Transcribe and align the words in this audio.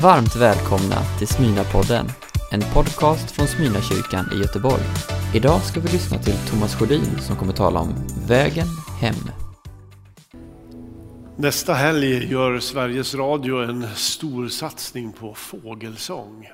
Varmt 0.00 0.36
välkomna 0.36 0.96
till 1.18 1.26
Smyna-podden, 1.26 2.06
en 2.52 2.60
podcast 2.60 3.30
från 3.30 3.46
Smyna-kyrkan 3.46 4.30
i 4.32 4.38
Göteborg. 4.38 4.82
Idag 5.34 5.62
ska 5.62 5.80
vi 5.80 5.88
lyssna 5.88 6.18
till 6.18 6.34
Thomas 6.50 6.74
Sjödin 6.74 7.20
som 7.20 7.36
kommer 7.36 7.52
tala 7.52 7.80
om 7.80 7.94
Vägen 8.28 8.66
hem. 9.00 9.14
Nästa 11.36 11.74
helg 11.74 12.30
gör 12.32 12.58
Sveriges 12.58 13.14
Radio 13.14 13.62
en 13.62 13.86
stor 13.94 14.48
satsning 14.48 15.12
på 15.12 15.34
fågelsång. 15.34 16.50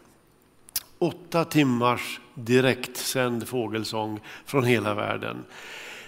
Åtta 0.99 1.45
timmars 1.45 2.21
direktsänd 2.35 3.49
fågelsång 3.49 4.21
från 4.47 4.65
hela 4.65 4.95
världen. 4.95 5.45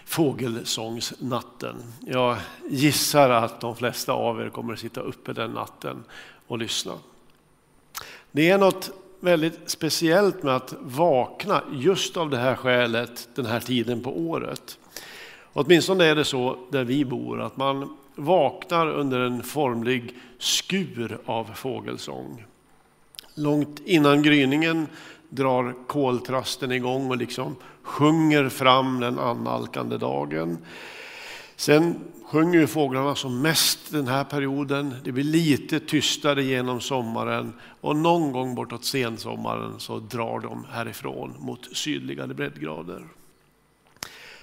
Fågelsångsnatten. 0.05 1.77
Jag 2.07 2.37
gissar 2.71 3.31
att 3.31 3.61
de 3.61 3.77
flesta 3.77 4.13
av 4.13 4.41
er 4.41 4.49
kommer 4.49 4.73
att 4.73 4.79
sitta 4.79 5.01
uppe 5.01 5.33
den 5.33 5.51
natten 5.51 6.05
och 6.47 6.59
lyssna. 6.59 6.93
Det 8.33 8.51
är 8.51 8.59
något 8.59 8.91
väldigt 9.21 9.61
speciellt 9.67 10.43
med 10.43 10.57
att 10.57 10.75
vakna 10.81 11.63
just 11.73 12.17
av 12.17 12.31
det 12.31 12.37
här 12.37 12.55
skälet 12.55 13.29
den 13.35 13.47
här 13.47 13.61
tiden 13.61 14.03
på 14.03 14.19
året. 14.19 14.79
Åtminstone 15.53 16.05
är 16.05 16.15
det 16.15 16.25
så 16.25 16.57
där 16.71 16.85
vi 16.85 17.05
bor, 17.05 17.41
att 17.41 17.57
man 17.57 17.97
vaknar 18.15 18.87
under 18.87 19.21
en 19.21 19.43
formlig 19.43 20.15
skur 20.39 21.19
av 21.25 21.45
fågelsång. 21.55 22.45
Långt 23.35 23.81
innan 23.85 24.23
gryningen 24.23 24.87
drar 25.29 25.75
koltrasten 25.87 26.73
igång 26.73 27.11
och 27.11 27.17
liksom 27.17 27.57
sjunger 27.83 28.49
fram 28.49 29.01
den 29.01 29.19
annalkande 29.19 29.97
dagen. 29.97 30.59
Sen 31.61 32.01
sjunger 32.25 32.67
fåglarna 32.67 33.15
som 33.15 33.43
mest 33.43 33.93
den 33.93 34.09
här 34.09 34.25
perioden. 34.25 34.95
Det 35.05 35.13
blir 35.13 35.25
lite 35.25 35.81
tystare 35.81 36.45
genom 36.45 36.81
sommaren 36.81 37.53
och 37.81 37.97
någon 37.97 38.33
gång 38.33 38.55
bortåt 38.55 38.85
sensommaren 38.85 39.81
så 39.81 39.99
drar 39.99 40.41
de 40.41 40.67
härifrån 40.71 41.35
mot 41.39 41.77
sydligare 41.77 42.35
breddgrader. 42.35 43.05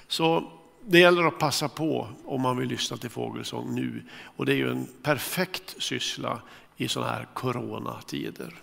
Så 0.08 0.52
det 0.86 1.00
gäller 1.00 1.24
att 1.24 1.40
passa 1.40 1.70
på 1.70 2.08
om 2.26 2.42
man 2.42 2.58
vill 2.58 2.70
lyssna 2.70 2.98
till 2.98 3.10
fågelsång 3.10 3.76
nu. 3.76 4.04
Och 4.24 4.46
det 4.46 4.52
är 4.52 4.58
ju 4.58 4.72
en 4.72 4.88
perfekt 5.04 5.84
syssla 5.84 6.42
i 6.76 6.88
sådana 6.88 7.12
här 7.12 7.28
coronatider. 7.34 8.62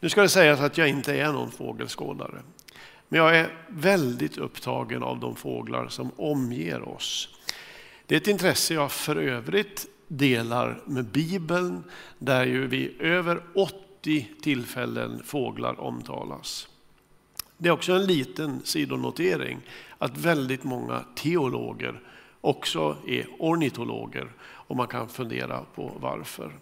Nu 0.00 0.08
ska 0.08 0.22
det 0.22 0.28
sägas 0.28 0.60
att 0.60 0.78
jag 0.78 0.88
inte 0.88 1.14
är 1.14 1.32
någon 1.32 1.50
fågelskådare. 1.50 2.42
Men 3.12 3.20
jag 3.20 3.36
är 3.36 3.54
väldigt 3.68 4.38
upptagen 4.38 5.02
av 5.02 5.20
de 5.20 5.36
fåglar 5.36 5.88
som 5.88 6.10
omger 6.16 6.88
oss. 6.88 7.28
Det 8.06 8.14
är 8.14 8.20
ett 8.20 8.28
intresse 8.28 8.74
jag 8.74 8.92
för 8.92 9.16
övrigt 9.16 9.86
delar 10.08 10.82
med 10.84 11.04
Bibeln, 11.04 11.84
där 12.18 12.44
ju 12.44 12.66
vid 12.66 13.00
över 13.00 13.42
80 13.54 14.28
tillfällen 14.42 15.22
fåglar 15.24 15.80
omtalas. 15.80 16.68
Det 17.58 17.68
är 17.68 17.72
också 17.72 17.92
en 17.92 18.06
liten 18.06 18.60
sidonotering 18.64 19.58
att 19.98 20.18
väldigt 20.18 20.64
många 20.64 21.04
teologer 21.14 22.00
också 22.40 22.96
är 23.06 23.26
ornitologer 23.38 24.32
och 24.42 24.76
man 24.76 24.86
kan 24.86 25.08
fundera 25.08 25.60
på 25.74 25.92
varför. 26.00 26.52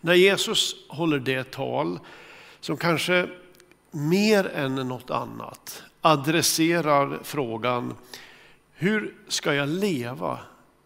När 0.00 0.14
Jesus 0.14 0.74
håller 0.88 1.18
det 1.18 1.50
tal 1.50 1.98
som 2.60 2.76
kanske 2.76 3.28
mer 3.90 4.48
än 4.48 4.74
något 4.74 5.10
annat 5.10 5.82
adresserar 6.00 7.20
frågan 7.22 7.94
hur 8.72 9.14
ska 9.28 9.54
jag 9.54 9.68
leva 9.68 10.38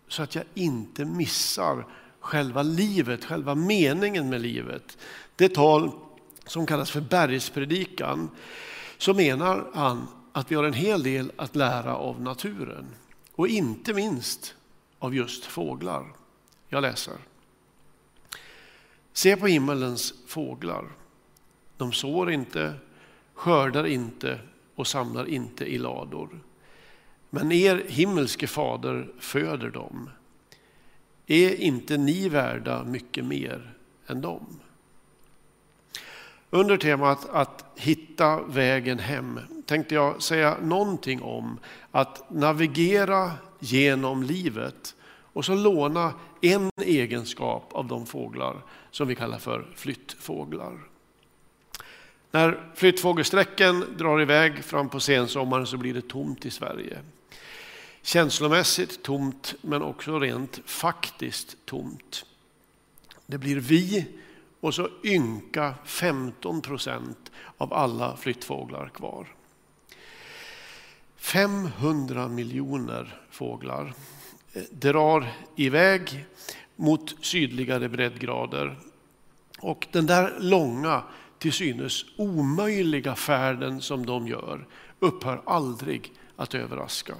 så 0.09 0.23
att 0.23 0.35
jag 0.35 0.45
inte 0.55 1.05
missar 1.05 1.87
själva 2.21 2.63
livet, 2.63 3.25
själva 3.25 3.55
meningen 3.55 4.31
med 4.31 4.41
livet. 4.41 4.99
Det 5.37 5.49
tal 5.49 5.91
som 6.47 6.67
kallas 6.67 6.91
för 6.91 7.01
bergspredikan 7.01 8.31
så 8.99 9.15
menar 9.15 9.71
han 9.75 10.07
att 10.33 10.51
vi 10.51 10.55
har 10.55 10.65
en 10.65 10.73
hel 10.73 11.03
del 11.03 11.33
att 11.37 11.57
lära 11.57 11.97
av 11.97 12.21
naturen 12.21 12.87
och 13.35 13.49
inte 13.49 13.95
minst 13.95 14.55
av 14.99 15.15
just 15.15 15.45
fåglar. 15.45 16.13
Jag 16.69 16.83
läser. 16.83 17.15
Se 19.13 19.37
på 19.37 19.47
himmelens 19.47 20.15
fåglar. 20.27 20.85
De 21.77 21.93
sår 21.93 22.31
inte, 22.31 22.75
skördar 23.35 23.87
inte 23.87 24.39
och 24.75 24.87
samlar 24.87 25.29
inte 25.29 25.65
i 25.65 25.79
lador. 25.79 26.41
Men 27.31 27.53
er 27.53 27.83
himmelske 27.89 28.47
fader 28.47 29.09
föder 29.19 29.71
dem. 29.71 30.11
Är 31.27 31.61
inte 31.61 31.97
ni 31.97 32.29
värda 32.29 32.85
mycket 32.85 33.25
mer 33.25 33.75
än 34.07 34.21
dem? 34.21 34.61
Under 36.51 36.77
temat 36.77 37.29
att 37.31 37.65
hitta 37.77 38.43
vägen 38.43 38.99
hem 38.99 39.41
tänkte 39.67 39.95
jag 39.95 40.23
säga 40.23 40.57
någonting 40.63 41.23
om 41.23 41.59
att 41.91 42.31
navigera 42.31 43.33
genom 43.59 44.23
livet 44.23 44.95
och 45.07 45.45
så 45.45 45.55
låna 45.55 46.13
en 46.41 46.71
egenskap 46.77 47.69
av 47.73 47.87
de 47.87 48.07
fåglar 48.07 48.57
som 48.91 49.09
vi 49.09 49.15
kallar 49.15 49.39
för 49.39 49.67
flyttfåglar. 49.75 50.94
När 52.35 52.61
flyttfågelsträcken 52.75 53.85
drar 53.99 54.21
iväg 54.21 54.65
fram 54.65 54.89
på 54.89 55.01
sensommaren 55.01 55.67
så 55.67 55.77
blir 55.77 55.95
det 55.95 56.09
tomt 56.09 56.47
i 56.47 56.51
Sverige. 56.51 56.99
Känslomässigt 58.03 59.03
tomt 59.03 59.55
men 59.61 59.83
också 59.83 60.19
rent 60.19 60.61
faktiskt 60.65 61.57
tomt. 61.65 62.27
Det 63.27 63.39
blir 63.39 63.57
vi 63.57 64.07
och 64.61 64.75
så 64.75 64.89
ynka 65.05 65.75
15 65.85 66.63
procent 66.63 67.33
av 67.57 67.75
alla 67.75 68.17
flyttfåglar 68.17 68.89
kvar. 68.89 69.35
500 71.17 72.29
miljoner 72.29 73.21
fåglar 73.31 73.95
eh, 74.53 74.63
drar 74.71 75.33
iväg 75.57 76.27
mot 76.77 77.25
sydligare 77.25 77.89
breddgrader. 77.89 78.79
Och 79.61 79.87
den 79.93 80.07
där 80.07 80.35
långa, 80.41 81.03
till 81.39 81.53
synes 81.53 82.05
omöjliga 82.17 83.15
färden 83.15 83.81
som 83.81 84.07
de 84.07 84.29
gör 84.29 84.67
upphör 84.99 85.43
aldrig 85.47 86.13
att 86.37 86.55
överraska. 86.55 87.15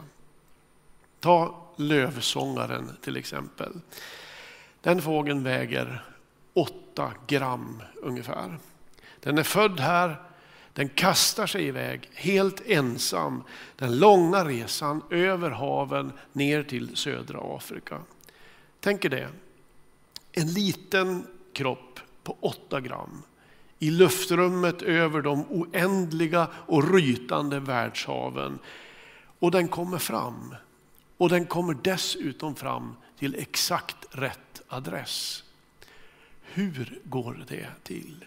Ta 1.21 1.65
lövsångaren 1.77 2.97
till 3.03 3.17
exempel. 3.17 3.81
Den 4.81 5.03
fågeln 5.03 5.45
väger 5.45 6.05
8 6.55 7.13
gram 7.27 7.83
ungefär. 7.97 8.59
Den 9.21 9.39
är 9.39 9.43
född 9.43 9.81
här, 9.81 10.23
den 10.73 10.89
kastar 10.89 11.47
sig 11.47 11.67
iväg 11.67 12.11
helt 12.15 12.61
ensam 12.67 13.43
den 13.77 13.99
långa 13.99 14.45
resan 14.45 15.03
över 15.11 15.51
haven 15.51 16.13
ner 16.33 16.63
till 16.63 16.97
södra 16.97 17.57
Afrika. 17.57 18.01
Tänk 18.81 19.05
er 19.05 19.09
det. 19.09 19.29
En 20.33 20.53
liten 20.53 21.27
kropp 21.53 22.01
på 22.23 22.37
8 22.41 22.81
gram 22.81 23.23
i 23.79 23.91
luftrummet 23.91 24.83
över 24.83 25.23
de 25.23 25.45
oändliga 25.51 26.49
och 26.53 26.95
rytande 26.95 27.61
världshaven. 27.61 28.59
Och 29.39 29.51
den 29.51 29.69
kommer 29.69 29.99
fram. 29.99 30.55
Och 31.17 31.29
den 31.29 31.47
kommer 31.47 31.77
dessutom 31.83 32.55
fram 32.55 32.97
till 33.19 33.35
exakt 33.35 33.97
rätt 34.11 34.63
adress. 34.69 35.45
Hur 36.43 36.99
går 37.05 37.45
det 37.49 37.67
till? 37.83 38.25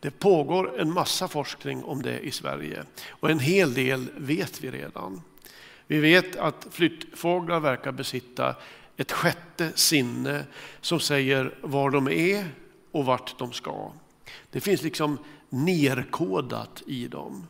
Det 0.00 0.10
pågår 0.10 0.80
en 0.80 0.92
massa 0.92 1.28
forskning 1.28 1.84
om 1.84 2.02
det 2.02 2.20
i 2.20 2.30
Sverige 2.30 2.84
och 3.08 3.30
en 3.30 3.38
hel 3.40 3.74
del 3.74 4.10
vet 4.16 4.60
vi 4.64 4.70
redan. 4.70 5.22
Vi 5.86 6.00
vet 6.00 6.36
att 6.36 6.66
flyttfåglar 6.70 7.60
verkar 7.60 7.92
besitta 7.92 8.56
ett 8.96 9.12
sjätte 9.12 9.72
sinne 9.74 10.44
som 10.80 11.00
säger 11.00 11.54
var 11.60 11.90
de 11.90 12.08
är 12.08 12.46
och 12.92 13.04
vart 13.04 13.38
de 13.38 13.52
ska. 13.52 13.92
Det 14.50 14.60
finns 14.60 14.82
liksom 14.82 15.18
nerkodat 15.48 16.82
i 16.86 17.08
dem. 17.08 17.46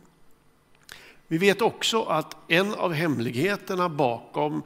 Vi 1.27 1.37
vet 1.37 1.61
också 1.61 2.03
att 2.03 2.35
en 2.47 2.73
av 2.73 2.93
hemligheterna 2.93 3.89
bakom 3.89 4.63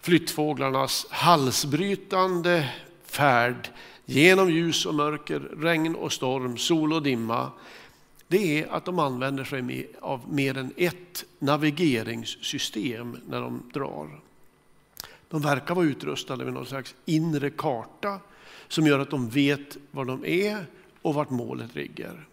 flyttfåglarnas 0.00 1.06
halsbrytande 1.10 2.70
färd 3.04 3.68
genom 4.04 4.50
ljus 4.50 4.86
och 4.86 4.94
mörker, 4.94 5.40
regn 5.40 5.94
och 5.94 6.12
storm, 6.12 6.58
sol 6.58 6.92
och 6.92 7.02
dimma, 7.02 7.50
det 8.28 8.62
är 8.62 8.68
att 8.68 8.84
de 8.84 8.98
använder 8.98 9.44
sig 9.44 9.88
av 10.00 10.32
mer 10.32 10.58
än 10.58 10.72
ett 10.76 11.24
navigeringssystem 11.38 13.20
när 13.28 13.40
de 13.40 13.62
drar. 13.72 14.20
De 15.28 15.42
verkar 15.42 15.74
vara 15.74 15.86
utrustade 15.86 16.44
med 16.44 16.54
någon 16.54 16.66
slags 16.66 16.94
inre 17.04 17.50
karta 17.50 18.20
som 18.68 18.86
gör 18.86 18.98
att 18.98 19.10
de 19.10 19.28
vet 19.28 19.76
var 19.90 20.04
de 20.04 20.24
är 20.24 20.66
och 21.02 21.14
vart 21.14 21.30
målet 21.30 21.74
ligger. 21.74 22.26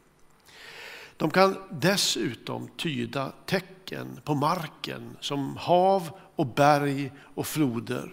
De 1.18 1.30
kan 1.30 1.56
dessutom 1.72 2.70
tyda 2.78 3.32
tecken 3.46 4.20
på 4.24 4.36
marken 4.36 5.18
som 5.20 5.58
hav 5.58 6.10
och 6.36 6.48
berg 6.48 7.12
och 7.20 7.48
floder. 7.48 8.12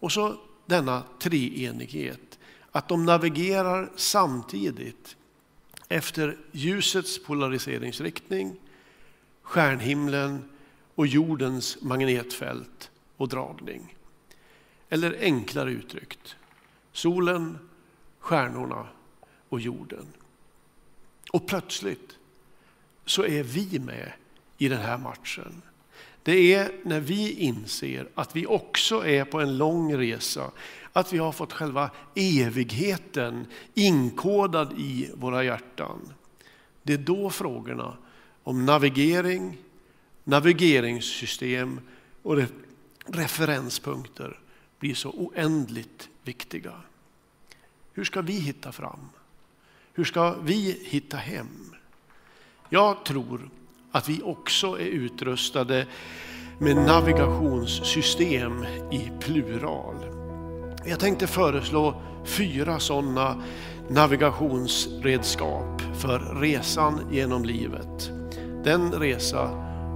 Och 0.00 0.12
så 0.12 0.36
denna 0.66 1.02
treenighet 1.18 2.38
att 2.72 2.88
de 2.88 3.04
navigerar 3.04 3.90
samtidigt 3.96 5.16
efter 5.88 6.36
ljusets 6.52 7.24
polariseringsriktning, 7.24 8.56
stjärnhimlen 9.42 10.48
och 10.94 11.06
jordens 11.06 11.82
magnetfält 11.82 12.90
och 13.16 13.28
dragning. 13.28 13.96
Eller 14.88 15.18
enklare 15.20 15.70
uttryckt, 15.70 16.36
solen, 16.92 17.58
stjärnorna 18.18 18.86
och 19.48 19.60
jorden. 19.60 20.06
Och 21.32 21.46
plötsligt 21.46 22.18
så 23.04 23.24
är 23.24 23.42
vi 23.42 23.78
med 23.78 24.12
i 24.58 24.68
den 24.68 24.80
här 24.80 24.98
matchen. 24.98 25.62
Det 26.22 26.54
är 26.54 26.72
när 26.84 27.00
vi 27.00 27.32
inser 27.32 28.08
att 28.14 28.36
vi 28.36 28.46
också 28.46 29.06
är 29.06 29.24
på 29.24 29.40
en 29.40 29.58
lång 29.58 29.96
resa, 29.96 30.50
att 30.92 31.12
vi 31.12 31.18
har 31.18 31.32
fått 31.32 31.52
själva 31.52 31.90
evigheten 32.14 33.46
inkodad 33.74 34.72
i 34.78 35.10
våra 35.14 35.44
hjärtan. 35.44 36.12
Det 36.82 36.92
är 36.92 36.98
då 36.98 37.30
frågorna 37.30 37.96
om 38.42 38.66
navigering, 38.66 39.58
navigeringssystem 40.24 41.80
och 42.22 42.36
referenspunkter 43.06 44.38
blir 44.78 44.94
så 44.94 45.10
oändligt 45.10 46.08
viktiga. 46.22 46.72
Hur 47.92 48.04
ska 48.04 48.20
vi 48.22 48.32
hitta 48.32 48.72
fram? 48.72 49.08
Hur 49.92 50.04
ska 50.04 50.34
vi 50.42 50.80
hitta 50.84 51.16
hem? 51.16 51.74
Jag 52.68 53.04
tror 53.04 53.50
att 53.90 54.08
vi 54.08 54.22
också 54.22 54.80
är 54.80 54.86
utrustade 54.86 55.86
med 56.58 56.76
navigationssystem 56.76 58.64
i 58.92 59.10
plural. 59.20 59.96
Jag 60.86 61.00
tänkte 61.00 61.26
föreslå 61.26 62.02
fyra 62.24 62.80
sådana 62.80 63.42
navigationsredskap 63.88 65.82
för 65.94 66.40
resan 66.40 67.08
genom 67.12 67.44
livet. 67.44 68.10
Den 68.64 68.92
resa 68.92 69.48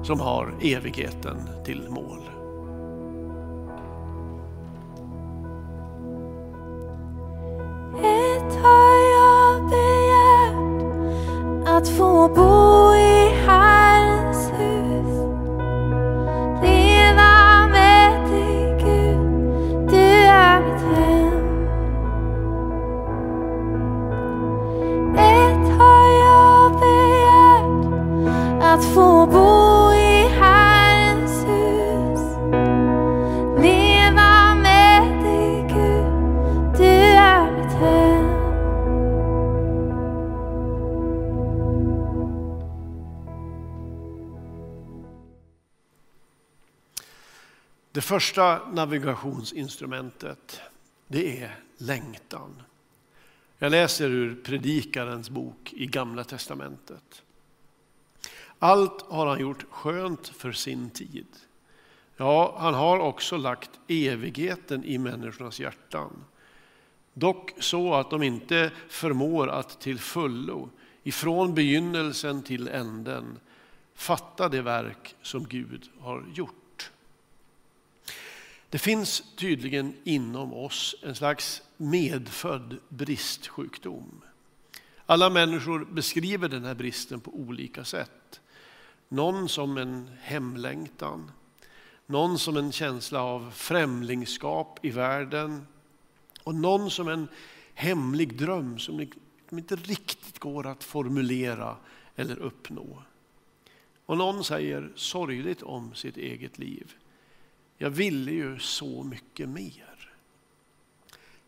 som 0.04 0.20
har 0.20 0.54
evigheten 0.62 1.48
till 1.64 1.88
mål. 1.88 2.37
Det 47.98 48.02
första 48.02 48.68
navigationsinstrumentet, 48.72 50.60
det 51.08 51.42
är 51.42 51.58
längtan. 51.78 52.62
Jag 53.58 53.70
läser 53.70 54.10
ur 54.10 54.34
Predikarens 54.34 55.30
bok 55.30 55.72
i 55.72 55.86
Gamla 55.86 56.24
Testamentet. 56.24 57.22
Allt 58.58 59.02
har 59.02 59.26
han 59.26 59.40
gjort 59.40 59.64
skönt 59.70 60.28
för 60.28 60.52
sin 60.52 60.90
tid. 60.90 61.26
Ja, 62.16 62.56
han 62.58 62.74
har 62.74 62.98
också 62.98 63.36
lagt 63.36 63.70
evigheten 63.88 64.84
i 64.84 64.98
människornas 64.98 65.60
hjärtan. 65.60 66.24
Dock 67.14 67.52
så 67.58 67.94
att 67.94 68.10
de 68.10 68.22
inte 68.22 68.72
förmår 68.88 69.48
att 69.48 69.80
till 69.80 69.98
fullo, 69.98 70.70
ifrån 71.02 71.54
begynnelsen 71.54 72.42
till 72.42 72.68
änden, 72.68 73.38
fatta 73.94 74.48
det 74.48 74.62
verk 74.62 75.16
som 75.22 75.44
Gud 75.44 75.90
har 76.00 76.24
gjort. 76.34 76.67
Det 78.70 78.78
finns 78.78 79.22
tydligen 79.36 79.94
inom 80.04 80.54
oss 80.54 80.94
en 81.02 81.14
slags 81.14 81.62
medfödd 81.76 82.76
bristsjukdom. 82.88 84.20
Alla 85.06 85.30
människor 85.30 85.84
beskriver 85.84 86.48
den 86.48 86.64
här 86.64 86.74
bristen 86.74 87.20
på 87.20 87.34
olika 87.34 87.84
sätt. 87.84 88.40
Någon 89.08 89.48
som 89.48 89.76
en 89.78 90.10
hemlängtan, 90.22 91.30
någon 92.06 92.38
som 92.38 92.56
en 92.56 92.72
känsla 92.72 93.22
av 93.22 93.50
främlingskap 93.50 94.78
i 94.82 94.90
världen 94.90 95.66
och 96.42 96.54
någon 96.54 96.90
som 96.90 97.08
en 97.08 97.28
hemlig 97.74 98.38
dröm 98.38 98.78
som 98.78 99.06
inte 99.50 99.76
riktigt 99.76 100.38
går 100.38 100.66
att 100.66 100.84
formulera 100.84 101.76
eller 102.16 102.38
uppnå. 102.38 103.02
Och 104.06 104.18
någon 104.18 104.44
säger 104.44 104.92
sorgligt 104.94 105.62
om 105.62 105.94
sitt 105.94 106.16
eget 106.16 106.58
liv. 106.58 106.94
Jag 107.78 107.90
ville 107.90 108.32
ju 108.32 108.58
så 108.58 109.02
mycket 109.02 109.48
mer. 109.48 110.14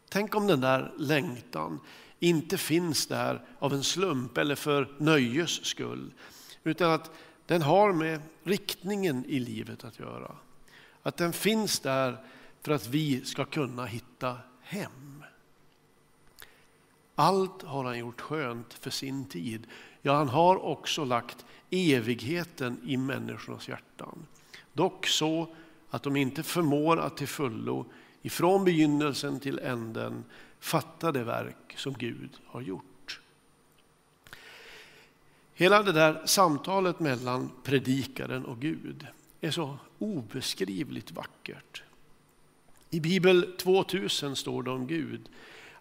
Tänk 0.09 0.35
om 0.35 0.47
den 0.47 0.61
där 0.61 0.93
längtan 0.99 1.81
inte 2.19 2.59
finns 2.59 3.06
där 3.06 3.43
av 3.59 3.73
en 3.73 3.85
slump 3.85 4.38
eller 4.38 4.55
för 4.55 4.88
nöjes 4.99 5.65
skull. 5.65 6.12
Utan 6.65 6.91
att 6.91 7.11
den 7.47 7.62
har 7.62 7.93
med 7.93 8.21
riktningen 8.43 9.25
i 9.25 9.38
livet 9.38 9.85
att 9.85 9.99
göra. 9.99 10.37
Att 11.03 11.17
den 11.17 11.32
finns 11.32 11.81
där 11.81 12.17
för 12.62 12.73
att 12.73 12.87
vi 12.87 13.25
ska 13.25 13.44
kunna 13.44 13.87
hitta 13.87 14.38
hem. 14.61 15.25
Allt 17.15 17.62
har 17.62 17.85
han 17.85 17.99
gjort 17.99 18.21
skönt 18.21 18.75
för 18.75 18.91
sin 18.91 19.25
tid. 19.25 19.67
Ja, 20.03 20.17
han 20.17 20.29
har 20.29 20.65
också 20.65 21.05
lagt 21.05 21.44
evigheten 21.71 22.81
i 22.85 22.97
människornas 22.97 23.69
hjärtan. 23.69 24.26
Dock 24.73 25.06
så 25.06 25.55
att 25.91 26.03
de 26.03 26.17
inte 26.17 26.43
förmår 26.43 26.97
att 26.97 27.17
till 27.17 27.29
fullo, 27.29 27.87
ifrån 28.23 28.65
begynnelsen 28.65 29.41
till 29.41 29.59
änden, 29.59 30.25
fatta 30.61 31.13
det 31.13 31.25
verk 31.25 31.75
som 31.77 31.93
Gud 31.93 32.31
har 32.47 32.61
gjort. 32.61 33.21
Hela 35.55 35.83
det 35.83 35.93
där 35.93 36.26
samtalet 36.26 37.00
mellan 37.00 37.50
predikaren 37.62 38.45
och 38.45 38.61
Gud 38.61 39.07
är 39.41 39.50
så 39.50 39.79
obeskrivligt 39.99 41.12
vackert. 41.12 41.83
I 42.91 43.00
Bibel 43.00 43.53
2000 43.59 44.37
står 44.37 44.62
det 44.62 44.71
om 44.71 44.87
Gud 44.87 45.29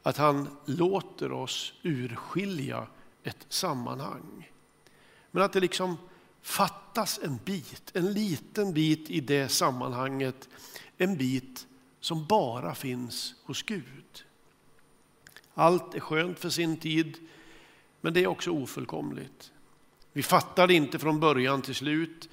att 0.04 0.18
han 0.18 0.48
låter 0.66 1.32
oss 1.32 1.74
urskilja 1.84 2.88
ett 3.24 3.46
sammanhang. 3.50 4.52
Men 5.32 5.44
att 5.44 5.54
det 5.54 5.60
liksom 5.60 5.98
fattas 6.42 7.20
en 7.24 7.40
bit, 7.46 7.92
en 7.94 8.14
liten 8.14 8.74
bit 8.74 9.10
i 9.10 9.20
det 9.20 9.50
sammanhanget. 9.50 10.50
En 10.98 11.18
bit 11.18 11.68
som 12.00 12.26
bara 12.26 12.76
finns 12.76 13.36
hos 13.44 13.64
Gud. 13.64 14.24
Allt 15.54 15.96
är 15.96 16.00
skönt 16.00 16.40
för 16.40 16.50
sin 16.50 16.78
tid, 16.78 17.18
men 18.02 18.14
det 18.14 18.24
är 18.24 18.28
också 18.28 18.52
ofullkomligt. 18.52 19.52
Vi 20.14 20.24
fattar 20.24 20.68
det 20.68 20.74
inte 20.74 21.00
från 21.00 21.20
början 21.20 21.62
till 21.62 21.76
slut. 21.76 22.30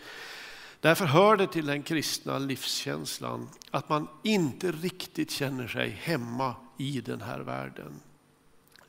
Därför 0.80 1.04
hör 1.04 1.36
det 1.36 1.46
till 1.46 1.66
den 1.66 1.82
kristna 1.82 2.38
livskänslan 2.38 3.48
att 3.70 3.88
man 3.88 4.08
inte 4.22 4.72
riktigt 4.72 5.30
känner 5.30 5.68
sig 5.68 5.90
hemma 5.90 6.54
i 6.78 7.00
den 7.00 7.20
här 7.20 7.40
världen. 7.40 8.00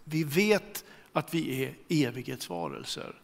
Vi 0.04 0.24
vet 0.24 0.86
att 1.14 1.34
vi 1.34 1.64
är 1.64 1.76
evighetsvarelser. 2.08 3.22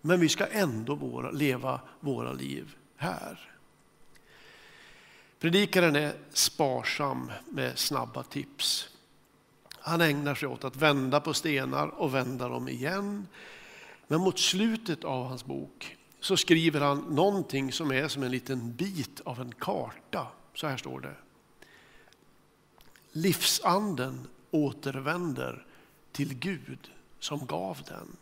Men 0.00 0.20
vi 0.20 0.28
ska 0.28 0.46
ändå 0.46 0.94
våra, 0.94 1.30
leva 1.30 1.80
våra 2.00 2.32
liv 2.32 2.76
här. 2.96 3.50
Predikaren 5.38 5.96
är 5.96 6.12
sparsam 6.32 7.32
med 7.50 7.78
snabba 7.78 8.22
tips. 8.22 8.88
Han 9.68 10.00
ägnar 10.00 10.34
sig 10.34 10.48
åt 10.48 10.64
att 10.64 10.76
vända 10.76 11.20
på 11.20 11.34
stenar 11.34 11.86
och 11.86 12.14
vända 12.14 12.48
dem 12.48 12.68
igen. 12.68 13.26
Men 14.06 14.20
mot 14.20 14.38
slutet 14.38 15.04
av 15.04 15.26
hans 15.26 15.44
bok 15.44 15.96
så 16.20 16.36
skriver 16.36 16.80
han 16.80 16.98
någonting 16.98 17.72
som 17.72 17.92
är 17.92 18.08
som 18.08 18.22
en 18.22 18.30
liten 18.30 18.72
bit 18.72 19.20
av 19.24 19.40
en 19.40 19.52
karta. 19.52 20.26
Så 20.54 20.66
här 20.66 20.76
står 20.76 21.00
det. 21.00 21.14
Livsanden 23.12 24.28
återvänder 24.50 25.66
till 26.12 26.34
Gud 26.34 26.90
som 27.18 27.46
gav 27.46 27.78
den. 27.88 28.16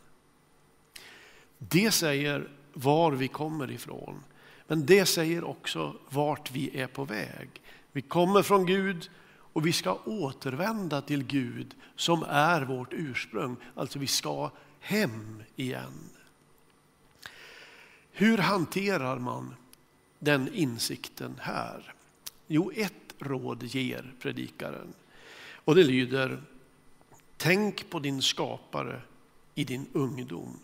Det 1.59 1.91
säger 1.91 2.49
var 2.73 3.13
vi 3.13 3.29
kommer 3.29 3.71
ifrån. 3.71 4.25
Men 4.67 4.87
det 4.87 5.07
säger 5.07 5.45
också 5.45 5.97
vart 6.09 6.51
vi 6.51 6.81
är 6.81 6.87
på 6.87 7.05
väg. 7.05 7.49
Vi 7.93 8.03
kommer 8.03 8.43
från 8.43 8.67
Gud 8.67 9.11
Och 9.59 9.67
vi 9.67 9.73
ska 9.73 9.99
återvända 10.05 11.01
till 11.01 11.25
Gud 11.25 11.75
som 11.97 12.23
är 12.29 12.63
vårt 12.63 12.93
ursprung. 12.93 13.57
Alltså 13.75 13.99
vi 13.99 14.07
ska 14.07 14.51
hem 14.81 15.43
igen. 15.57 16.11
Hur 18.13 18.39
hanterar 18.39 19.19
man 19.19 19.55
den 20.19 20.55
insikten 20.55 21.35
här? 21.41 21.95
Jo, 22.47 22.73
ett 22.75 23.15
råd 23.19 23.63
ger 23.63 24.13
predikaren. 24.21 24.93
Och 25.53 25.75
det 25.75 25.85
lyder, 25.85 26.43
tänk 27.37 27.91
på 27.91 27.99
din 27.99 28.23
skapare 28.23 29.03
i 29.55 29.65
din 29.65 29.87
ungdom. 29.93 30.59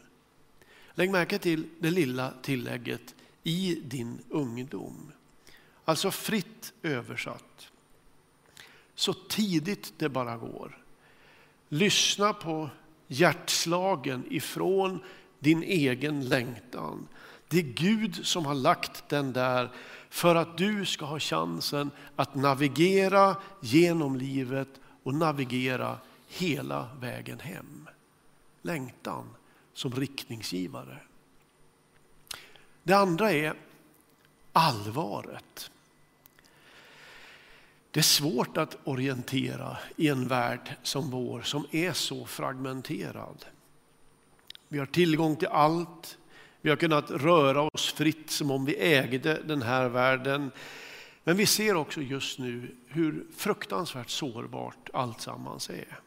Lägg 0.95 1.11
märke 1.11 1.39
till 1.39 1.67
det 1.79 1.91
lilla 1.91 2.33
tillägget 2.43 3.15
i 3.43 3.81
din 3.85 4.19
ungdom. 4.31 5.13
Alltså 5.85 6.11
fritt 6.11 6.73
översatt. 6.83 7.69
Så 8.95 9.13
tidigt 9.13 9.93
det 9.97 10.09
bara 10.09 10.37
går. 10.37 10.79
Lyssna 11.69 12.33
på 12.33 12.71
hjärtslagen 13.07 14.25
ifrån 14.31 15.01
din 15.39 15.63
egen 15.63 16.29
längtan. 16.29 17.09
Det 17.49 17.59
är 17.59 17.63
Gud 17.63 18.27
som 18.27 18.47
har 18.47 18.55
lagt 18.55 19.09
den 19.09 19.33
där 19.33 19.71
för 20.11 20.35
att 20.35 20.59
du 20.59 20.87
ska 20.87 21.05
ha 21.05 21.21
chansen 21.21 21.91
att 22.17 22.35
navigera 22.35 23.37
genom 23.61 24.17
livet 24.17 24.69
och 25.03 25.15
navigera 25.15 25.99
hela 26.29 26.89
vägen 27.01 27.41
hem. 27.41 27.89
Längtan 28.63 29.25
som 29.75 29.93
riktningsgivare. 29.95 30.99
Det 32.83 32.93
andra 32.93 33.33
är 33.33 33.55
allvaret. 34.53 35.71
Det 37.91 38.01
är 38.01 38.05
svårt 38.05 38.57
att 38.57 38.77
orientera 38.85 39.79
i 39.97 40.09
en 40.09 40.29
värld 40.29 40.75
som 40.83 41.11
vår 41.11 41.43
som 41.43 41.67
är 41.71 41.93
så 41.93 42.27
fragmenterad. 42.27 43.45
Vi 44.69 44.79
har 44.79 44.87
tillgång 44.87 45.37
till 45.37 45.49
allt. 45.49 46.19
Vi 46.61 46.71
har 46.71 46.77
kunnat 46.77 47.11
röra 47.11 47.63
oss 47.63 47.93
fritt 47.93 48.31
som 48.31 48.51
om 48.51 48.65
vi 48.65 48.77
ägde 48.77 49.43
den 49.43 49.63
här 49.63 49.89
världen. 49.89 50.51
Men 51.25 51.37
vi 51.37 51.47
ser 51.47 51.75
också 51.75 52.01
just 52.01 52.39
nu 52.39 52.77
hur 52.89 53.27
fruktansvärt 53.37 54.11
sårbart 54.11 54.91
alltsammans 54.93 55.71
är. 55.71 56.01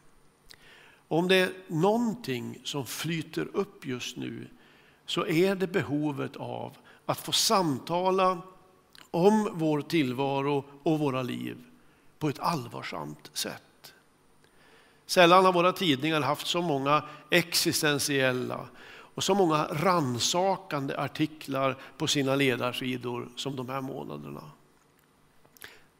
Om 1.08 1.28
det 1.28 1.36
är 1.36 1.54
någonting 1.68 2.60
som 2.64 2.86
flyter 2.86 3.48
upp 3.54 3.86
just 3.86 4.18
nu 4.18 4.48
så 5.06 5.26
är 5.26 5.56
det 5.56 5.68
behovet 5.68 6.36
av 6.36 6.78
att 7.06 7.20
få 7.20 7.32
samtala 7.32 8.42
om 9.12 9.50
vår 9.54 9.82
tillvaro 9.82 10.66
och 10.84 11.00
våra 11.00 11.22
liv 11.22 11.58
på 12.20 12.30
ett 12.30 12.40
allvarsamt 12.40 13.32
sätt. 13.34 13.94
Sällan 15.06 15.46
har 15.46 15.54
våra 15.54 15.74
tidningar 15.74 16.22
haft 16.22 16.48
så 16.48 16.62
många 16.62 17.04
existentiella 17.30 18.68
och 18.90 19.24
så 19.24 19.36
många 19.36 19.68
ransakande 19.72 20.98
artiklar 20.98 21.78
på 21.98 22.08
sina 22.08 22.36
ledarsidor 22.36 23.30
som 23.36 23.56
de 23.56 23.70
här 23.70 23.82
månaderna. 23.82 24.52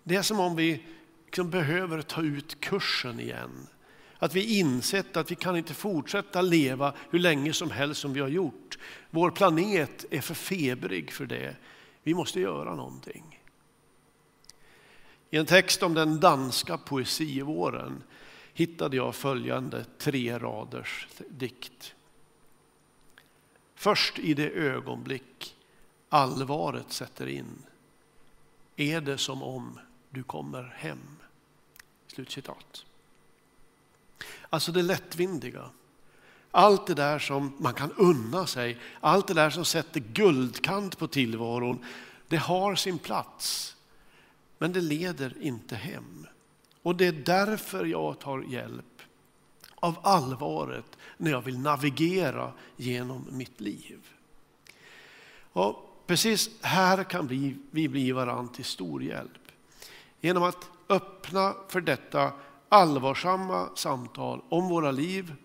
Det 0.04 0.16
är 0.16 0.22
som 0.22 0.40
om 0.40 0.56
vi 0.56 0.84
liksom 1.26 1.50
behöver 1.50 2.02
ta 2.02 2.22
ut 2.22 2.60
kursen 2.60 3.20
igen. 3.20 3.68
Att 4.20 4.36
vi 4.36 4.60
insett 4.60 5.18
att 5.18 5.32
vi 5.32 5.36
kan 5.36 5.58
inte 5.58 5.74
fortsätta 5.74 6.42
leva 6.42 6.94
hur 7.10 7.20
länge 7.20 7.54
som 7.54 7.72
helst 7.72 8.02
som 8.02 8.14
vi 8.14 8.20
har 8.20 8.28
gjort. 8.28 8.78
Vår 9.10 9.32
planet 9.32 10.06
är 10.10 10.22
för 10.22 10.34
febrig 10.34 11.12
för 11.12 11.26
det. 11.26 11.56
Vi 12.04 12.14
måste 12.14 12.40
göra 12.40 12.76
någonting. 12.76 13.44
I 15.30 15.38
en 15.38 15.46
text 15.46 15.84
om 15.84 15.94
den 15.94 16.20
danska 16.20 16.78
poesivåren 16.78 18.04
hittade 18.54 18.98
jag 18.98 19.16
följande 19.16 19.86
tre 19.98 20.40
raders 20.40 21.08
dikt. 21.30 21.96
Först 23.76 24.20
i 24.20 24.34
det 24.34 24.50
ögonblick 24.50 25.56
allvaret 26.10 26.92
sätter 26.92 27.28
in 27.28 27.64
är 28.76 29.02
det 29.02 29.18
som 29.18 29.44
om 29.44 29.80
du 30.10 30.24
kommer 30.24 30.64
hem. 30.64 31.18
Slutcitat. 32.08 32.86
Alltså 34.50 34.72
det 34.72 34.82
lättvindiga. 34.82 35.70
Allt 36.52 36.88
det 36.88 36.94
där 36.94 37.20
som 37.20 37.54
man 37.58 37.74
kan 37.74 37.92
unna 37.92 38.48
sig, 38.48 38.78
allt 39.00 39.28
det 39.28 39.34
där 39.34 39.50
som 39.50 39.66
sätter 39.66 40.00
guldkant 40.00 40.98
på 40.98 41.08
tillvaron, 41.08 41.86
det 42.28 42.38
har 42.38 42.76
sin 42.76 43.00
plats. 43.00 43.76
Men 44.58 44.74
det 44.74 44.82
leder 44.82 45.34
inte 45.42 45.76
hem. 45.76 46.28
Och 46.82 46.96
det 46.96 47.06
är 47.06 47.12
därför 47.12 47.86
jag 47.86 48.20
tar 48.20 48.42
hjälp 48.42 49.02
av 49.76 50.00
allvaret 50.04 50.98
när 51.18 51.32
jag 51.32 51.42
vill 51.42 51.60
navigera 51.60 52.54
genom 52.76 53.28
mitt 53.32 53.62
liv. 53.62 54.00
Och 55.54 56.04
precis 56.08 56.50
här 56.62 57.04
kan 57.04 57.28
vi, 57.28 57.56
vi 57.72 57.88
bli 57.88 58.12
varandra 58.12 58.54
till 58.54 58.66
stor 58.66 59.04
hjälp. 59.04 59.52
Genom 60.22 60.44
att 60.44 60.70
öppna 60.90 61.56
för 61.68 61.82
detta 61.82 62.32
allvarsamma 62.70 63.70
samtal 63.76 64.42
om 64.50 64.70
våra 64.70 64.92
liv, 64.92 65.36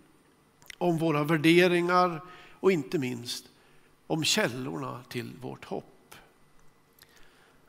om 0.78 0.98
våra 0.98 1.24
värderingar 1.24 2.20
och 2.60 2.72
inte 2.72 2.98
minst 2.98 3.44
om 4.06 4.24
källorna 4.24 5.02
till 5.08 5.32
vårt 5.40 5.64
hopp. 5.64 6.14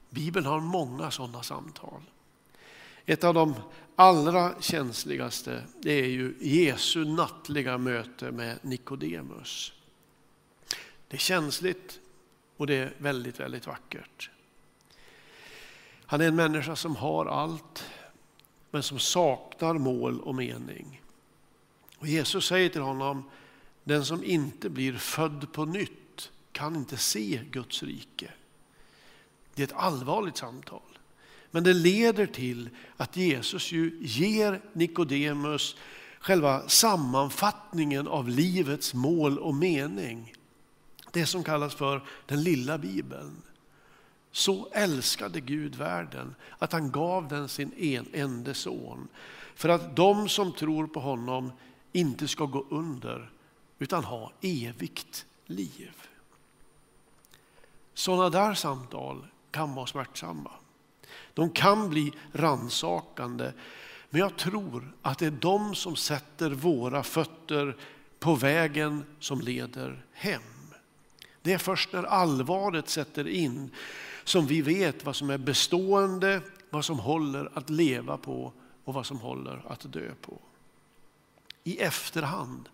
Bibeln 0.10 0.45
har 0.45 0.60
många 0.60 1.12
sådana 1.12 1.43
samtal. 1.43 2.01
Ett 3.05 3.24
av 3.24 3.33
de 3.33 3.55
allra 3.95 4.62
känsligaste 4.62 5.63
det 5.81 5.91
är 5.91 6.07
ju 6.07 6.36
Jesu 6.39 7.05
nattliga 7.05 7.77
möte 7.77 8.31
med 8.31 8.60
Nikodemus. 8.62 9.74
Det 11.07 11.15
är 11.15 11.19
känsligt 11.19 12.00
och 12.57 12.67
det 12.67 12.75
är 12.75 12.93
väldigt, 12.98 13.39
väldigt 13.39 13.67
vackert. 13.67 14.29
Han 16.05 16.22
är 16.22 16.27
en 16.27 16.36
människa 16.36 16.75
som 16.75 16.95
har 16.95 17.25
allt 17.25 17.86
men 18.74 18.84
som 18.84 19.00
saknar 19.00 19.74
mål 19.74 20.20
och 20.20 20.36
mening. 20.36 21.01
Och 21.98 22.08
Jesus 22.08 22.46
säger 22.46 22.70
till 22.70 22.82
honom, 22.82 23.24
den 23.84 24.06
som 24.06 24.24
inte 24.24 24.70
blir 24.70 24.94
född 24.94 25.53
på 25.53 25.65
nytt 25.65 26.32
kan 26.51 26.75
inte 26.75 26.98
se 26.98 27.42
Guds 27.51 27.84
rike. 27.84 28.32
Det 29.56 29.62
är 29.62 29.68
ett 29.68 29.74
allvarligt 29.74 30.38
samtal. 30.38 31.00
Men 31.51 31.63
det 31.63 31.74
leder 31.74 32.25
till 32.25 32.70
att 32.98 33.18
Jesus 33.18 33.72
ju 33.72 33.98
ger 34.01 34.62
Nikodemus 34.74 35.75
själva 36.20 36.70
sammanfattningen 36.70 38.08
av 38.08 38.30
livets 38.30 38.94
mål 38.94 39.39
och 39.39 39.56
mening. 39.56 40.34
Det 41.12 41.25
som 41.25 41.44
kallas 41.44 41.75
för 41.75 42.03
den 42.25 42.44
lilla 42.44 42.77
bibeln. 42.77 43.42
Så 44.36 44.68
älskade 44.72 45.40
Gud 45.42 45.75
världen 45.75 46.36
att 46.60 46.72
han 46.72 46.92
gav 46.92 47.28
den 47.28 47.50
sin 47.50 47.74
en, 47.78 48.08
enda 48.13 48.54
son. 48.54 49.08
För 49.56 49.70
att 49.70 49.96
de 49.96 50.30
som 50.30 50.54
tror 50.54 50.88
på 50.88 51.00
honom 51.00 51.52
inte 51.92 52.28
ska 52.28 52.46
gå 52.46 52.66
under 52.70 53.32
utan 53.80 54.04
ha 54.04 54.32
evigt 54.42 55.25
liv. 55.46 55.92
Sådana 57.94 58.30
där 58.30 58.54
samtal 58.54 59.28
kan 59.52 59.75
vara 59.75 59.86
smärtsamma. 59.86 60.52
De 61.34 61.50
kan 61.50 61.90
bli 61.90 62.12
ransakande. 62.32 63.54
Men 64.10 64.22
jag 64.22 64.38
tror 64.38 64.94
att 65.02 65.20
det 65.20 65.25
är 65.25 65.32
de 65.32 65.75
som 65.75 65.96
sätter 65.96 66.50
våra 66.50 67.04
fötter 67.04 67.78
på 68.20 68.36
vägen 68.36 69.06
som 69.20 69.42
leder 69.42 70.06
hem. 70.13 70.42
Det 71.42 71.54
är 71.54 71.58
först 71.58 71.94
när 71.94 72.04
allvaret 72.04 72.90
sätter 72.90 73.28
in 73.28 73.72
som 74.24 74.48
vi 74.48 74.62
vet 74.62 75.06
vad 75.06 75.15
som 75.15 75.30
är 75.30 75.38
bestående, 75.38 76.42
vad 76.70 76.86
som 76.86 77.00
håller 77.00 77.50
att 77.53 77.70
leva 77.70 78.18
på 78.18 78.53
och 78.84 78.94
vad 78.94 79.06
som 79.06 79.20
håller 79.20 79.63
att 79.68 79.94
dö 79.94 80.12
på. 80.22 80.39
I 81.63 81.77
efterhand 81.77 82.70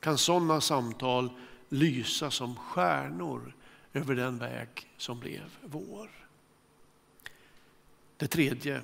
kan 0.00 0.18
sådana 0.18 0.60
samtal 0.60 1.30
lysa 1.68 2.30
som 2.30 2.56
stjärnor 2.56 3.54
över 3.92 4.14
den 4.14 4.38
väg 4.38 4.68
som 4.96 5.20
blev 5.20 5.58
vår. 5.62 6.10
Det 8.16 8.26
tredje, 8.26 8.82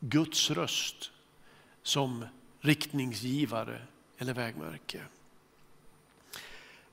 Guds 0.00 0.50
röst 0.50 1.10
som 1.82 2.24
riktningsgivare 2.60 3.82
eller 4.18 4.34
vägmärke. 4.34 5.02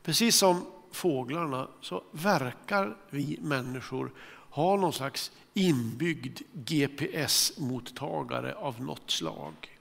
Precis 0.03 0.36
som 0.36 0.65
fåglarna 0.91 1.67
så 1.81 2.03
verkar 2.12 2.98
vi 3.10 3.39
människor 3.41 4.12
ha 4.50 4.75
någon 4.75 4.93
slags 4.93 5.31
inbyggd 5.53 6.41
GPS-mottagare 6.53 8.53
av 8.53 8.81
något 8.81 9.12
slag. 9.12 9.79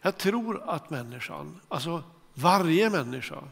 Jag 0.00 0.18
tror 0.18 0.70
att 0.70 0.90
människan, 0.90 1.60
alltså 1.68 2.02
varje 2.34 2.90
människa, 2.90 3.42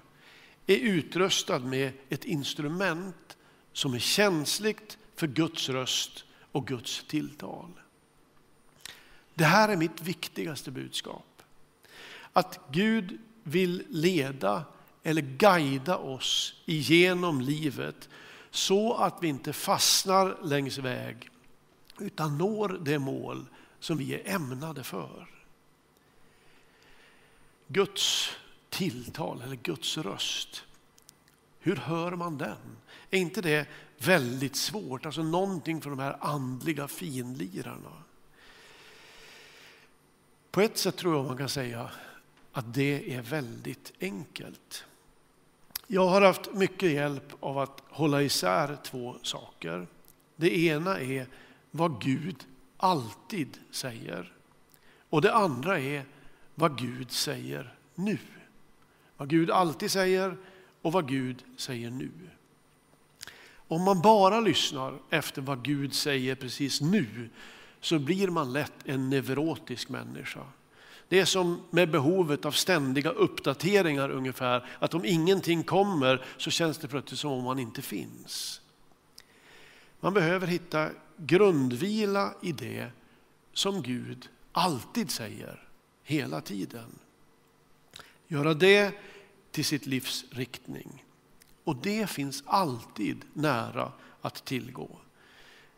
är 0.66 0.76
utrustad 0.76 1.58
med 1.58 1.92
ett 2.08 2.24
instrument 2.24 3.36
som 3.72 3.94
är 3.94 3.98
känsligt 3.98 4.98
för 5.14 5.26
Guds 5.26 5.68
röst 5.68 6.24
och 6.52 6.66
Guds 6.66 7.04
tilltal. 7.08 7.70
Det 9.34 9.44
här 9.44 9.68
är 9.68 9.76
mitt 9.76 10.02
viktigaste 10.02 10.70
budskap. 10.70 11.42
Att 12.32 12.60
Gud 12.70 13.18
vill 13.42 13.84
leda 13.88 14.64
eller 15.02 15.22
guida 15.22 15.96
oss 15.96 16.54
igenom 16.66 17.40
livet 17.40 18.08
så 18.50 18.94
att 18.94 19.18
vi 19.22 19.28
inte 19.28 19.52
fastnar 19.52 20.38
längs 20.42 20.78
väg 20.78 21.30
utan 21.98 22.38
når 22.38 22.68
det 22.68 22.98
mål 22.98 23.46
som 23.80 23.98
vi 23.98 24.14
är 24.14 24.34
ämnade 24.34 24.82
för. 24.82 25.26
Guds 27.66 28.30
tilltal 28.68 29.42
eller 29.42 29.56
Guds 29.56 29.98
röst. 29.98 30.64
Hur 31.58 31.76
hör 31.76 32.10
man 32.10 32.38
den? 32.38 32.76
Är 33.10 33.18
inte 33.18 33.42
det 33.42 33.68
väldigt 33.98 34.56
svårt? 34.56 35.06
Alltså 35.06 35.22
någonting 35.22 35.80
för 35.80 35.90
de 35.90 35.98
här 35.98 36.16
andliga 36.20 36.88
finlirarna. 36.88 38.02
På 40.50 40.60
ett 40.60 40.78
sätt 40.78 40.96
tror 40.96 41.16
jag 41.16 41.26
man 41.26 41.36
kan 41.36 41.48
säga 41.48 41.90
att 42.52 42.74
det 42.74 43.14
är 43.14 43.22
väldigt 43.22 43.92
enkelt. 44.00 44.84
Jag 45.92 46.08
har 46.08 46.20
haft 46.20 46.54
mycket 46.54 46.90
hjälp 46.90 47.32
av 47.40 47.58
att 47.58 47.82
hålla 47.88 48.22
isär 48.22 48.76
två 48.84 49.16
saker. 49.22 49.86
Det 50.36 50.58
ena 50.58 51.00
är 51.00 51.26
vad 51.70 52.02
Gud 52.02 52.36
alltid 52.76 53.58
säger. 53.70 54.32
Och 55.08 55.22
det 55.22 55.34
andra 55.34 55.80
är 55.80 56.04
vad 56.54 56.78
Gud 56.78 57.10
säger 57.10 57.74
nu. 57.94 58.18
Vad 59.16 59.28
Gud 59.28 59.50
alltid 59.50 59.90
säger 59.90 60.36
och 60.82 60.92
vad 60.92 61.08
Gud 61.08 61.44
säger 61.56 61.90
nu. 61.90 62.10
Om 63.52 63.82
man 63.82 64.02
bara 64.02 64.40
lyssnar 64.40 64.98
efter 65.10 65.42
vad 65.42 65.62
Gud 65.62 65.94
säger 65.94 66.34
precis 66.34 66.80
nu 66.80 67.30
så 67.80 67.98
blir 67.98 68.28
man 68.28 68.52
lätt 68.52 68.74
en 68.84 69.10
neurotisk 69.10 69.88
människa. 69.88 70.44
Det 71.10 71.20
är 71.20 71.24
som 71.24 71.62
med 71.70 71.90
behovet 71.90 72.44
av 72.44 72.52
ständiga 72.52 73.10
uppdateringar 73.10 74.10
ungefär, 74.10 74.66
att 74.78 74.94
om 74.94 75.04
ingenting 75.04 75.62
kommer 75.62 76.24
så 76.36 76.50
känns 76.50 76.78
det 76.78 76.88
plötsligt 76.88 77.20
som 77.20 77.30
om 77.32 77.44
man 77.44 77.58
inte 77.58 77.82
finns. 77.82 78.60
Man 80.00 80.14
behöver 80.14 80.46
hitta 80.46 80.90
grundvila 81.16 82.34
i 82.42 82.52
det 82.52 82.90
som 83.52 83.82
Gud 83.82 84.28
alltid 84.52 85.10
säger, 85.10 85.68
hela 86.02 86.40
tiden. 86.40 86.98
Göra 88.26 88.54
det 88.54 88.94
till 89.50 89.64
sitt 89.64 89.86
livs 89.86 90.24
riktning. 90.30 91.04
Och 91.64 91.76
det 91.76 92.10
finns 92.10 92.42
alltid 92.46 93.24
nära 93.32 93.92
att 94.20 94.44
tillgå. 94.44 94.88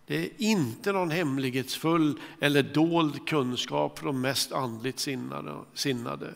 Det 0.07 0.17
är 0.17 0.31
inte 0.39 0.93
någon 0.93 1.11
hemlighetsfull 1.11 2.21
eller 2.41 2.63
dold 2.63 3.29
kunskap 3.29 3.99
för 3.99 4.07
de 4.07 4.21
mest 4.21 4.53
andligt 4.53 4.99
sinnade. 5.75 6.35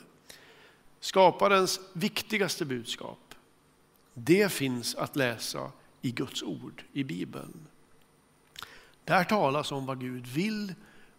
Skaparens 1.01 1.81
viktigaste 1.93 2.65
budskap, 2.65 3.35
det 4.15 4.53
finns 4.53 4.95
att 4.95 5.17
läsa 5.17 5.71
i 6.03 6.11
Guds 6.11 6.43
ord, 6.43 6.83
i 6.93 7.05
Bibeln. 7.05 7.67
Där 9.05 9.25
talas 9.25 9.73
om 9.73 9.87
vad 9.87 10.01
Gud 10.01 10.27
vill 10.27 10.75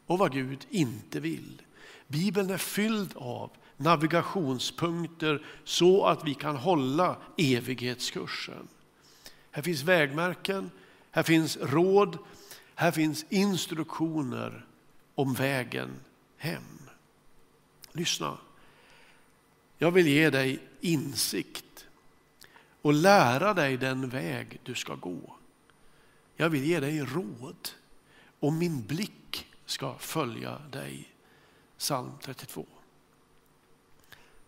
och 0.06 0.20
vad 0.20 0.34
Gud 0.34 0.66
inte 0.70 1.20
vill. 1.20 1.62
Bibeln 2.08 2.50
är 2.50 2.58
fylld 2.58 3.14
av 3.16 3.52
navigationspunkter 3.78 5.46
så 5.64 6.06
att 6.06 6.26
vi 6.26 6.34
kan 6.34 6.56
hålla 6.56 7.18
evighetskursen. 7.38 8.68
Här 9.52 9.62
finns 9.62 9.84
vägmärken, 9.84 10.72
här 11.12 11.24
finns 11.24 11.58
råd, 11.58 12.18
här 12.80 12.92
finns 12.92 13.26
instruktioner 13.30 14.66
om 15.16 15.34
vägen 15.34 16.00
hem. 16.38 16.90
Lyssna. 17.92 18.38
Jag 19.78 19.92
vill 19.92 20.08
ge 20.08 20.30
dig 20.30 20.60
insikt 20.82 21.88
och 22.82 22.94
lära 22.94 23.54
dig 23.54 23.78
den 23.78 24.10
väg 24.10 24.60
du 24.64 24.76
ska 24.76 24.96
gå. 24.96 25.36
Jag 26.36 26.50
vill 26.50 26.64
ge 26.64 26.80
dig 26.80 27.00
råd 27.00 27.70
och 28.40 28.54
min 28.54 28.86
blick 28.86 29.48
ska 29.66 29.98
följa 29.98 30.62
dig. 30.72 31.14
Psalm 31.78 32.12
32. 32.22 32.66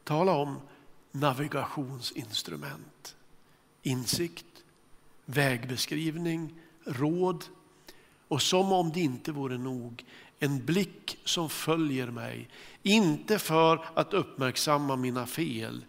Tala 0.04 0.32
om 0.32 0.62
navigationsinstrument. 1.12 3.16
Insikt, 3.82 4.64
vägbeskrivning, 5.26 6.54
råd 6.86 7.46
och 8.30 8.42
som 8.42 8.72
om 8.72 8.92
det 8.92 9.00
inte 9.00 9.32
vore 9.32 9.58
nog, 9.58 10.06
en 10.40 10.66
blick 10.66 11.20
som 11.26 11.50
följer 11.50 12.08
mig. 12.08 12.50
Inte 12.84 13.40
för 13.40 13.86
att 13.94 14.14
uppmärksamma 14.14 14.96
mina 14.96 15.26
fel, 15.26 15.86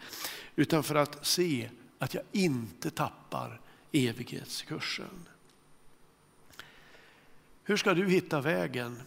utan 0.57 0.83
för 0.83 0.95
att 0.95 1.27
se 1.27 1.71
att 1.99 2.15
jag 2.15 2.23
inte 2.33 2.91
tappar 2.91 3.61
evighetskursen. 3.93 5.29
Hur 7.65 7.77
ska 7.77 7.95
du 7.95 8.09
hitta 8.09 8.41
vägen 8.41 9.01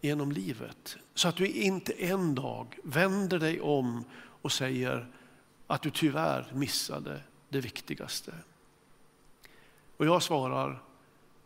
genom 0.00 0.32
livet 0.32 0.96
så 1.14 1.28
att 1.28 1.36
du 1.36 1.46
inte 1.46 1.92
en 1.92 2.34
dag 2.34 2.78
vänder 2.84 3.38
dig 3.38 3.60
om 3.60 4.04
och 4.14 4.52
säger 4.52 5.06
att 5.66 5.82
du 5.82 5.90
tyvärr 5.90 6.52
missade 6.54 7.20
det 7.48 7.60
viktigaste? 7.60 8.34
Och 9.96 10.06
jag 10.06 10.22
svarar, 10.22 10.82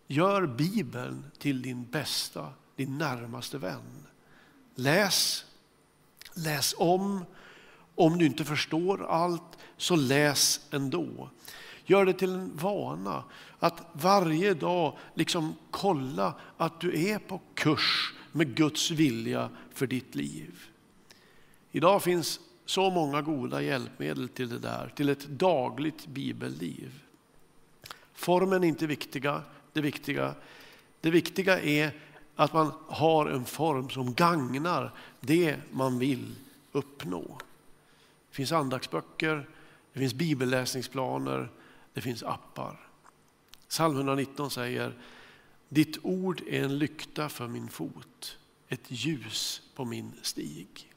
Gör 0.07 0.47
Bibeln 0.47 1.25
till 1.39 1.63
din 1.63 1.85
bästa, 1.85 2.53
din 2.77 2.99
närmaste 2.99 3.59
vän. 3.59 4.07
Läs, 4.75 5.45
läs 6.35 6.75
om. 6.79 7.25
Om 7.95 8.19
du 8.19 8.27
inte 8.27 8.45
förstår 8.45 9.07
allt, 9.07 9.59
så 9.77 9.97
läs 9.97 10.61
ändå. 10.71 11.31
Gör 11.85 12.07
det 12.07 12.13
till 12.13 12.31
en 12.31 12.57
vana 12.57 13.25
att 13.59 13.87
varje 13.93 14.55
dag 14.55 14.99
liksom 15.15 15.55
kolla 15.71 16.35
att 16.57 16.81
du 16.81 17.09
är 17.09 17.19
på 17.19 17.41
kurs 17.55 18.15
med 18.33 18.57
Guds 18.57 18.91
vilja 18.91 19.51
för 19.71 19.87
ditt 19.87 20.15
liv. 20.15 20.65
Idag 21.71 22.03
finns 22.03 22.41
så 22.67 22.91
många 22.91 23.23
goda 23.23 23.63
hjälpmedel 23.63 24.29
till 24.29 24.49
det 24.49 24.59
där, 24.59 24.93
till 24.97 25.09
ett 25.09 25.27
dagligt 25.27 26.07
bibelliv. 26.07 27.03
Formen 28.15 28.65
är 28.65 28.69
inte 28.69 28.87
viktiga, 28.87 29.43
det 29.75 29.81
viktiga. 29.81 30.35
Det 31.01 31.11
viktiga 31.11 31.61
är 31.61 31.93
att 32.37 32.53
man 32.53 32.73
har 32.89 33.27
en 33.27 33.45
form 33.45 33.91
som 33.91 34.15
gagnar 34.15 34.93
det 35.21 35.57
man 35.71 35.99
vill 35.99 36.35
uppnå. 36.73 37.39
Det 38.31 38.37
finns 38.37 38.53
andaktsböcker, 38.53 39.49
det 39.93 39.99
finns 39.99 40.15
bibelläsningsplaner, 40.15 41.51
det 41.95 42.01
finns 42.01 42.23
appar. 42.23 42.89
Psalm 43.69 43.97
119 43.97 44.51
säger 44.51 44.95
Ditt 45.69 45.99
ord 46.03 46.43
är 46.47 46.65
en 46.65 46.79
lykta 46.79 47.29
för 47.29 47.49
min 47.49 47.69
fot, 47.69 48.39
ett 48.69 48.91
ljus 48.91 49.63
på 49.75 49.85
min 49.85 50.13
stig. 50.23 50.93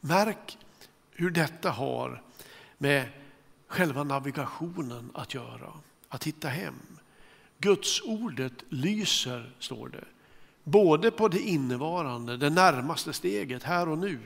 Märk 0.00 0.58
hur 1.10 1.30
detta 1.30 1.70
har 1.70 2.22
med 2.78 3.08
själva 3.66 4.04
navigationen 4.04 5.10
att 5.14 5.34
göra, 5.34 5.72
att 6.08 6.24
hitta 6.24 6.48
hem. 6.48 6.95
Guds 7.58 8.00
ordet 8.00 8.64
lyser, 8.68 9.52
står 9.58 9.88
det. 9.88 10.04
Både 10.64 11.10
på 11.10 11.28
det 11.28 11.40
innevarande, 11.40 12.36
det 12.36 12.50
närmaste 12.50 13.12
steget, 13.12 13.62
här 13.62 13.88
och 13.88 13.98
nu. 13.98 14.18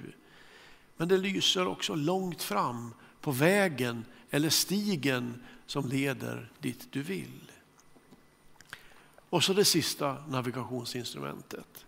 Men 0.97 1.09
det 1.09 1.17
lyser 1.17 1.67
också 1.67 1.95
långt 1.95 2.43
fram 2.43 2.95
på 3.21 3.31
vägen 3.31 4.05
eller 4.31 4.51
stigen 4.51 5.43
som 5.67 5.89
leder 5.89 6.51
dit 6.59 6.87
du 6.91 7.03
vill. 7.03 7.53
Och 9.31 9.45
så 9.45 9.53
det 9.53 9.65
sista 9.65 10.17
navigationsinstrumentet. 10.29 11.87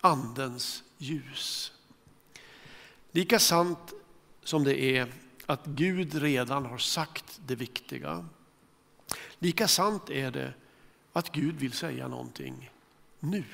Andens 0.00 0.82
ljus. 0.98 1.72
Lika 3.12 3.38
sant 3.38 3.92
som 4.44 4.64
det 4.64 4.82
är 4.82 5.12
att 5.46 5.66
Gud 5.66 6.14
redan 6.14 6.66
har 6.66 6.78
sagt 6.78 7.40
det 7.46 7.54
viktiga 7.54 8.26
Lika 9.42 9.68
sant 9.68 10.10
är 10.10 10.30
det 10.30 10.52
att 11.12 11.32
Gud 11.32 11.56
vill 11.56 11.72
säga 11.72 12.08
någonting 12.08 12.70
nu. 13.20 13.44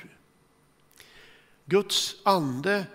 Guds 1.65 2.15
ande 2.23 2.85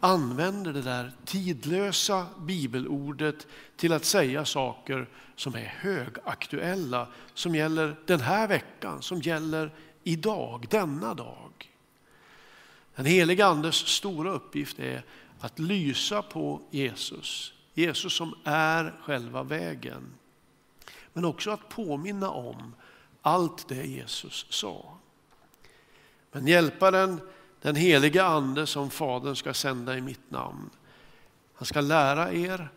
använder 0.00 0.72
det 0.72 0.82
där 0.82 1.12
tidlösa 1.24 2.26
bibelordet 2.38 3.46
till 3.76 3.92
att 3.92 4.04
säga 4.04 4.44
saker 4.44 5.08
som 5.36 5.54
är 5.54 5.74
högaktuella, 5.78 7.08
som 7.34 7.54
gäller 7.54 7.96
den 8.06 8.20
här 8.20 8.48
veckan, 8.48 9.02
som 9.02 9.20
gäller 9.20 9.70
idag, 10.04 10.66
denna 10.70 11.14
dag. 11.14 11.70
Den 12.94 13.04
heliga 13.04 13.46
Andes 13.46 13.74
stora 13.74 14.30
uppgift 14.30 14.78
är 14.78 15.02
att 15.40 15.58
lysa 15.58 16.22
på 16.22 16.60
Jesus, 16.70 17.52
Jesus 17.74 18.12
som 18.12 18.34
är 18.44 18.94
själva 19.02 19.42
vägen. 19.42 20.14
Men 21.12 21.24
också 21.24 21.50
att 21.50 21.68
påminna 21.68 22.30
om 22.30 22.74
allt 23.22 23.68
det 23.68 23.84
Jesus 23.86 24.46
sa. 24.50 24.96
Men 26.32 26.46
hjälparen 26.46 27.20
den 27.60 27.76
heliga 27.76 28.24
ande 28.24 28.66
som 28.66 28.90
Fadern 28.90 29.36
ska 29.36 29.54
sända 29.54 29.96
i 29.96 30.00
mitt 30.00 30.30
namn. 30.30 30.70
Han 31.54 31.66
ska 31.66 31.80
lära 31.80 32.32
er 32.32 32.68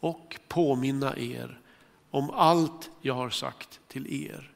och 0.00 0.38
påminna 0.48 1.16
er 1.16 1.60
om 2.10 2.30
allt 2.30 2.90
jag 3.00 3.14
har 3.14 3.30
sagt 3.30 3.80
till 3.88 4.24
er, 4.24 4.52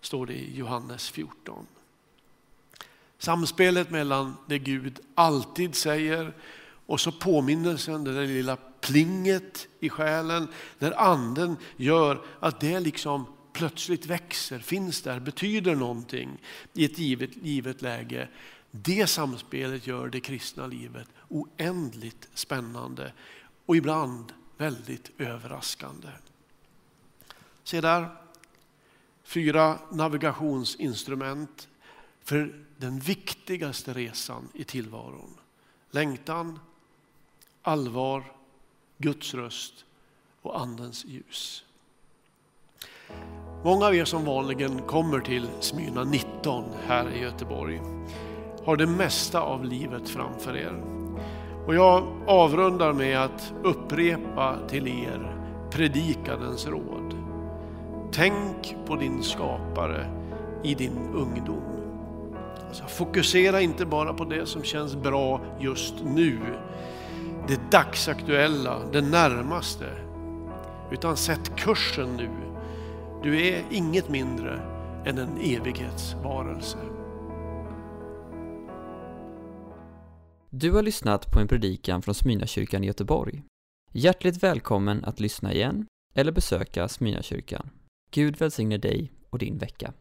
står 0.00 0.26
det 0.26 0.34
i 0.34 0.56
Johannes 0.56 1.10
14. 1.10 1.66
Samspelet 3.18 3.90
mellan 3.90 4.36
det 4.46 4.58
Gud 4.58 5.00
alltid 5.14 5.74
säger 5.74 6.34
och 6.86 7.00
så 7.00 7.12
påminnelsen, 7.12 8.04
det 8.04 8.14
där 8.14 8.26
lilla 8.26 8.56
plinget 8.86 9.68
i 9.80 9.88
själen, 9.88 10.48
när 10.78 11.00
anden 11.00 11.56
gör 11.76 12.22
att 12.40 12.60
det 12.60 12.80
liksom 12.80 13.26
plötsligt 13.52 14.06
växer, 14.06 14.58
finns 14.58 15.02
där, 15.02 15.20
betyder 15.20 15.74
någonting 15.74 16.42
i 16.72 16.84
ett 16.84 16.98
givet, 16.98 17.30
givet 17.42 17.82
läge. 17.82 18.28
Det 18.70 19.06
samspelet 19.06 19.86
gör 19.86 20.08
det 20.08 20.20
kristna 20.20 20.66
livet 20.66 21.08
oändligt 21.28 22.28
spännande 22.34 23.12
och 23.66 23.76
ibland 23.76 24.32
väldigt 24.56 25.10
överraskande. 25.18 26.08
Se 27.64 27.80
där, 27.80 28.08
fyra 29.24 29.78
navigationsinstrument 29.92 31.68
för 32.22 32.62
den 32.76 32.98
viktigaste 32.98 33.92
resan 33.92 34.48
i 34.54 34.64
tillvaron. 34.64 35.34
Längtan, 35.90 36.58
allvar, 37.62 38.32
Guds 38.98 39.34
röst 39.34 39.84
och 40.42 40.60
Andens 40.60 41.04
ljus. 41.04 41.64
Många 43.64 43.86
av 43.86 43.94
er 43.94 44.04
som 44.04 44.24
vanligen 44.24 44.82
kommer 44.82 45.20
till 45.20 45.48
Smyrna 45.60 46.04
19 46.04 46.64
här 46.86 47.10
i 47.10 47.20
Göteborg 47.20 47.80
har 48.64 48.76
det 48.76 48.86
mesta 48.86 49.40
av 49.40 49.64
livet 49.64 50.08
framför 50.08 50.56
er. 50.56 50.82
Och 51.66 51.74
jag 51.74 52.06
avrundar 52.26 52.92
med 52.92 53.18
att 53.18 53.52
upprepa 53.62 54.58
till 54.68 54.88
er 54.88 55.36
predikadens 55.70 56.66
råd. 56.66 57.14
Tänk 58.12 58.76
på 58.86 58.96
din 58.96 59.22
skapare 59.22 60.06
i 60.62 60.74
din 60.74 60.98
ungdom. 61.14 61.62
Alltså, 62.68 62.84
fokusera 62.86 63.60
inte 63.60 63.86
bara 63.86 64.14
på 64.14 64.24
det 64.24 64.46
som 64.46 64.62
känns 64.62 64.96
bra 64.96 65.40
just 65.60 65.94
nu, 66.04 66.38
det 67.48 67.70
dagsaktuella, 67.70 68.90
det 68.92 69.00
närmaste, 69.00 69.90
utan 70.92 71.16
sätt 71.16 71.56
kursen 71.56 72.16
nu. 72.16 72.30
Du 73.22 73.46
är 73.46 73.64
inget 73.70 74.08
mindre 74.08 74.60
än 75.06 75.18
en 75.18 75.36
evighetsvarelse. 75.40 76.78
Du 80.50 80.72
har 80.72 80.82
lyssnat 80.82 81.32
på 81.32 81.40
en 81.40 81.48
predikan 81.48 82.02
från 82.02 82.14
Smyrnakyrkan 82.14 82.84
i 82.84 82.86
Göteborg. 82.86 83.42
Hjärtligt 83.92 84.42
välkommen 84.42 85.04
att 85.04 85.20
lyssna 85.20 85.52
igen 85.52 85.86
eller 86.14 86.32
besöka 86.32 86.88
Smyrnakyrkan. 86.88 87.70
Gud 88.10 88.36
välsigne 88.38 88.78
dig 88.78 89.12
och 89.30 89.38
din 89.38 89.58
vecka. 89.58 89.94